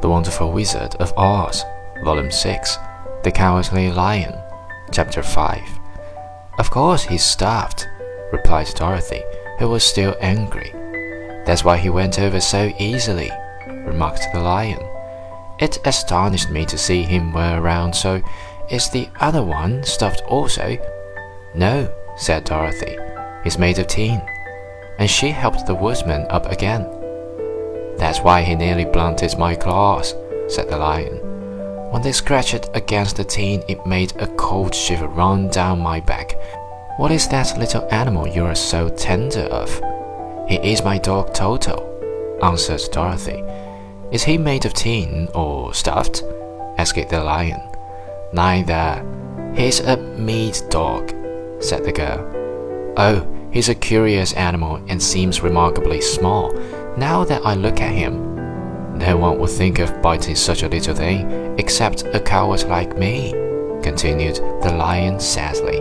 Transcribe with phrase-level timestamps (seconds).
[0.00, 1.64] The Wonderful Wizard of Oz,
[2.04, 2.78] Volume 6,
[3.22, 4.34] The Cowardly Lion,
[4.92, 5.60] Chapter 5.
[6.58, 7.86] Of course he's starved,
[8.30, 9.22] replied Dorothy,
[9.58, 10.72] who was still angry.
[11.46, 13.30] That's why he went over so easily,
[13.66, 14.80] remarked the lion.
[15.58, 18.22] It astonished me to see him were around, so
[18.70, 20.76] is the other one stuffed also?
[21.54, 22.96] No, said Dorothy.
[23.44, 24.20] He's made of tin.
[24.98, 26.82] And she helped the Woodman up again.
[27.96, 30.14] That's why he nearly blunted my claws,
[30.48, 31.18] said the lion.
[31.90, 36.36] When they scratched against the tin, it made a cold shiver run down my back.
[36.98, 39.70] What is that little animal you are so tender of?
[40.48, 43.42] He is my dog Toto, answered Dorothy.
[44.10, 46.22] Is he made of tin or stuffed?
[46.76, 47.60] asked the lion.
[48.32, 49.04] Neither.
[49.54, 51.14] He's a meat dog,
[51.60, 52.94] said the girl.
[52.96, 56.52] Oh, he's a curious animal and seems remarkably small.
[56.96, 58.36] Now that I look at him,
[58.98, 63.30] no one would think of biting such a little thing except a coward like me,
[63.82, 65.80] continued the lion sadly.